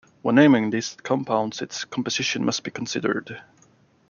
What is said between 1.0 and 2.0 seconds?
compounds, its